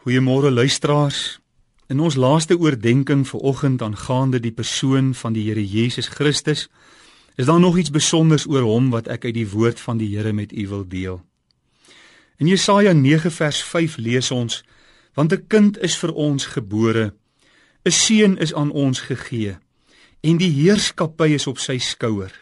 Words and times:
Goeiemôre 0.00 0.50
luisteraars. 0.50 1.40
In 1.86 2.00
ons 2.00 2.14
laaste 2.14 2.56
oordeenking 2.56 3.26
vir 3.28 3.40
oggend 3.44 3.82
aangaande 3.84 4.38
die 4.40 4.52
persoon 4.52 5.10
van 5.14 5.34
die 5.36 5.42
Here 5.44 5.60
Jesus 5.60 6.06
Christus, 6.08 6.68
is 7.36 7.44
daar 7.44 7.60
nog 7.60 7.76
iets 7.76 7.92
spesiaals 7.92 8.46
oor 8.48 8.64
hom 8.64 8.86
wat 8.94 9.10
ek 9.12 9.26
uit 9.28 9.34
die 9.36 9.48
woord 9.52 9.80
van 9.80 9.98
die 10.00 10.08
Here 10.08 10.32
met 10.32 10.54
u 10.56 10.64
wil 10.68 10.86
deel. 10.88 11.18
In 12.40 12.48
Jesaja 12.48 12.94
9 12.96 13.28
vers 13.30 13.60
5 13.62 13.98
lees 14.00 14.30
ons: 14.30 14.62
Want 15.12 15.34
'n 15.36 15.44
kind 15.52 15.76
is 15.78 15.96
vir 16.00 16.12
ons 16.16 16.46
gebore, 16.56 17.12
'n 17.84 17.92
seun 17.92 18.38
is 18.38 18.54
aan 18.54 18.70
ons 18.70 19.00
gegee, 19.00 19.58
en 20.20 20.36
die 20.36 20.52
heerskappy 20.62 21.28
is 21.36 21.46
op 21.46 21.58
sy 21.58 21.76
skouer, 21.78 22.32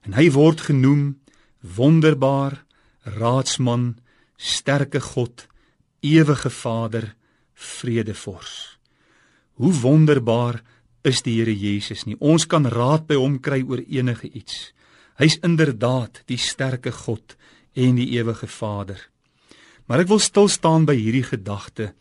en 0.00 0.12
hy 0.12 0.30
word 0.30 0.60
genoem 0.60 1.20
Wonderbaar, 1.60 2.64
Raadsman, 3.04 3.98
Sterke 4.36 5.00
God, 5.00 5.46
ewige 6.06 6.50
Vader, 6.50 7.14
vredevors. 7.54 8.78
Hoe 9.56 9.72
wonderbaar 9.72 10.62
is 11.06 11.22
die 11.22 11.38
Here 11.38 11.54
Jesus 11.54 12.04
nie. 12.04 12.16
Ons 12.18 12.46
kan 12.50 12.66
raad 12.68 13.06
by 13.08 13.18
hom 13.18 13.38
kry 13.40 13.62
oor 13.64 13.80
enige 13.80 14.28
iets. 14.28 14.72
Hy's 15.16 15.38
inderdaad 15.46 16.22
die 16.28 16.38
sterke 16.38 16.92
God 16.92 17.36
en 17.72 17.96
die 17.96 18.10
ewige 18.18 18.48
Vader. 18.50 19.00
Maar 19.86 20.04
ek 20.04 20.10
wil 20.10 20.20
stil 20.20 20.50
staan 20.52 20.84
by 20.88 20.96
hierdie 20.98 21.24
gedagte. 21.24 21.92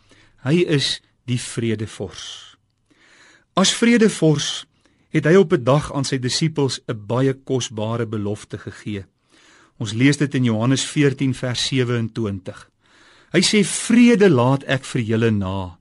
Hy 0.43 0.65
is 0.67 0.99
die 1.29 1.39
vredevors. 1.39 2.57
As 3.55 3.71
vredevors 3.77 4.65
het 5.15 5.25
hy 5.29 5.37
op 5.39 5.53
'n 5.53 5.63
dag 5.63 5.93
aan 5.93 6.03
sy 6.03 6.17
disippels 6.19 6.81
'n 6.87 7.05
baie 7.07 7.33
kosbare 7.33 8.05
belofte 8.05 8.57
gegee. 8.57 9.05
Ons 9.77 9.93
lees 9.93 10.17
dit 10.17 10.35
in 10.35 10.43
Johannes 10.43 10.83
14 10.85 11.33
vers 11.33 11.67
27. 11.67 12.69
Hy 13.35 13.41
sê 13.43 13.65
vrede 13.67 14.29
laat 14.31 14.63
ek 14.63 14.85
vir 14.87 15.01
julle 15.03 15.29
na. 15.35 15.75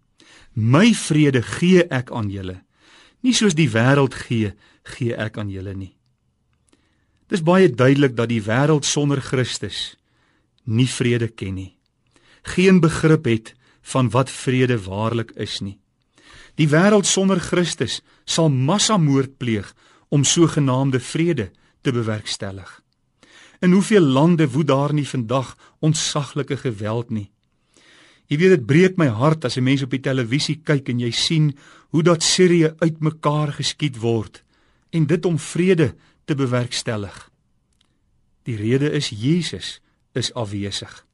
My 0.59 0.91
vrede 0.91 1.39
gee 1.47 1.85
ek 1.87 2.09
aan 2.11 2.27
julle. 2.27 2.57
Nie 3.23 3.35
soos 3.39 3.55
die 3.55 3.69
wêreld 3.71 4.17
gee, 4.27 4.57
gee 4.83 5.15
ek 5.15 5.39
aan 5.39 5.53
julle 5.55 5.71
nie. 5.79 5.93
Dis 7.31 7.45
baie 7.47 7.71
duidelik 7.71 8.17
dat 8.19 8.33
die 8.33 8.43
wêreld 8.43 8.83
sonder 8.83 9.23
Christus 9.23 9.95
nie 10.67 10.89
vrede 10.91 11.29
ken 11.29 11.55
nie. 11.55 11.77
Geen 12.43 12.81
begrip 12.83 13.29
het 13.31 13.53
van 13.93 14.11
wat 14.11 14.33
vrede 14.33 14.81
waarlik 14.89 15.31
is 15.39 15.61
nie. 15.63 15.79
Die 16.59 16.67
wêreld 16.67 17.07
sonder 17.07 17.39
Christus 17.39 18.01
sal 18.27 18.51
massamoord 18.51 19.39
pleeg 19.39 19.71
om 20.11 20.27
sogenaamde 20.27 20.99
vrede 20.99 21.53
te 21.87 21.95
bewerkstellig. 21.95 22.83
In 23.63 23.79
hoeveel 23.79 24.03
lande 24.03 24.51
woed 24.51 24.67
daar 24.67 24.93
nie 24.93 25.07
vandag 25.07 25.55
ontsaglike 25.79 26.57
geweld 26.57 27.11
nie? 27.11 27.31
Jy 28.33 28.39
weet 28.41 28.55
dit 28.57 28.67
breek 28.67 28.97
my 28.97 29.09
hart 29.13 29.45
as 29.45 29.57
'n 29.57 29.65
mens 29.65 29.83
op 29.83 29.91
die 29.91 30.01
televisie 30.01 30.61
kyk 30.65 30.89
en 30.89 31.01
jy 31.01 31.11
sien 31.11 31.57
hoe 31.91 32.03
dat 32.03 32.23
Sirië 32.23 32.75
uitmekaar 32.79 33.53
geskiet 33.53 34.01
word 34.01 34.43
en 34.91 35.07
dit 35.07 35.25
om 35.25 35.39
vrede 35.39 35.95
te 36.25 36.35
bewerkstellig. 36.35 37.31
Die 38.43 38.57
rede 38.57 38.91
is 38.91 39.09
Jesus 39.09 39.81
is 40.13 40.33
afwesig. 40.35 41.07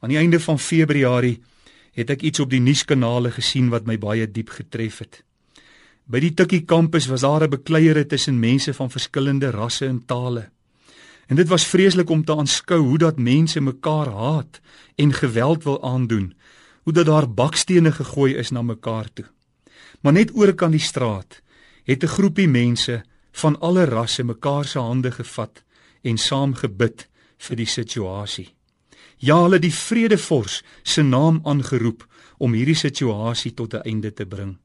Aan 0.00 0.08
die 0.08 0.18
einde 0.18 0.40
van 0.40 0.58
Februarie 0.58 1.40
het 1.92 2.10
ek 2.10 2.22
iets 2.22 2.40
op 2.40 2.50
die 2.50 2.60
nuuskanale 2.60 3.30
gesien 3.30 3.68
wat 3.68 3.86
my 3.86 3.98
baie 3.98 4.26
diep 4.30 4.48
getref 4.54 4.98
het. 4.98 5.22
By 6.10 6.20
die 6.20 6.32
Tikkie 6.34 6.64
kampus 6.66 7.06
was 7.06 7.20
daar 7.20 7.44
'n 7.44 7.50
bekleierery 7.50 8.04
tussen 8.04 8.40
mense 8.40 8.74
van 8.74 8.90
verskillende 8.90 9.50
rasse 9.50 9.86
en 9.86 10.04
tale. 10.06 10.50
En 11.30 11.36
dit 11.36 11.48
was 11.48 11.66
vreeslik 11.66 12.10
om 12.10 12.24
te 12.24 12.34
aanskou 12.36 12.80
hoe 12.80 12.98
dat 12.98 13.18
mense 13.18 13.60
mekaar 13.60 14.08
haat 14.08 14.60
en 14.94 15.12
geweld 15.12 15.64
wil 15.64 15.82
aandoen. 15.82 16.34
Hoe 16.82 16.92
dat 16.92 17.06
daar 17.06 17.30
bakstene 17.30 17.92
gegooi 17.92 18.34
is 18.34 18.50
na 18.50 18.62
mekaar 18.62 19.12
toe. 19.12 19.24
Maar 20.00 20.12
net 20.12 20.34
oor 20.34 20.54
kan 20.54 20.70
die 20.70 20.82
straat 20.82 21.42
het 21.84 22.02
'n 22.02 22.14
groepie 22.16 22.48
mense 22.48 23.04
van 23.32 23.60
alle 23.60 23.84
rasse 23.84 24.24
mekaar 24.24 24.64
se 24.64 24.78
hande 24.78 25.10
gevat 25.10 25.62
en 26.02 26.18
saam 26.18 26.54
gebid 26.54 27.08
vir 27.38 27.56
die 27.56 27.66
situasie. 27.66 28.54
Ja, 29.16 29.42
hulle 29.42 29.58
die 29.58 29.74
vredevors 29.74 30.62
se 30.82 31.02
naam 31.02 31.40
aangeroep 31.44 32.06
om 32.38 32.52
hierdie 32.52 32.74
situasie 32.74 33.54
tot 33.54 33.74
'n 33.74 33.82
einde 33.82 34.12
te 34.12 34.26
bring. 34.26 34.58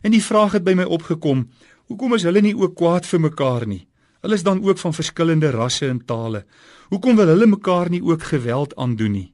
En 0.00 0.10
die 0.10 0.24
vraag 0.24 0.52
het 0.52 0.64
by 0.64 0.72
my 0.72 0.84
opgekom, 0.84 1.50
hoekom 1.86 2.14
is 2.14 2.22
hulle 2.22 2.40
nie 2.40 2.56
ook 2.56 2.76
kwaad 2.76 3.06
vir 3.06 3.20
mekaar 3.20 3.66
nie? 3.66 3.86
Hulle 4.22 4.38
is 4.38 4.42
dan 4.46 4.62
ook 4.62 4.78
van 4.78 4.94
verskillende 4.94 5.50
rasse 5.50 5.88
en 5.88 6.04
tale. 6.04 6.44
Hoekom 6.88 7.16
wil 7.16 7.26
hulle 7.26 7.46
mekaar 7.46 7.90
nie 7.90 8.02
ook 8.02 8.22
geweld 8.22 8.76
aandoen 8.76 9.12
nie? 9.12 9.32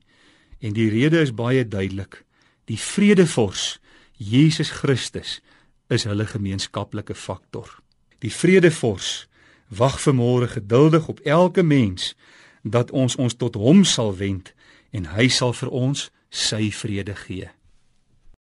En 0.58 0.72
die 0.72 0.88
rede 0.90 1.20
is 1.20 1.34
baie 1.34 1.68
duidelik. 1.68 2.24
Die 2.64 2.78
vredevors, 2.80 3.78
Jesus 4.16 4.70
Christus, 4.70 5.40
is 5.88 6.04
hulle 6.08 6.26
gemeenskaplike 6.26 7.14
faktor. 7.14 7.68
Die 8.18 8.32
vredevors 8.32 9.28
wag 9.68 10.00
vermôre 10.00 10.48
geduldig 10.48 11.08
op 11.08 11.20
elke 11.20 11.62
mens 11.62 12.14
dat 12.62 12.90
ons 12.90 13.16
ons 13.16 13.36
tot 13.36 13.54
hom 13.54 13.84
sal 13.84 14.16
wend 14.16 14.54
en 14.90 15.12
hy 15.14 15.28
sal 15.28 15.52
vir 15.52 15.68
ons 15.68 16.08
sy 16.28 16.70
vrede 16.72 17.14
gee. 17.26 17.48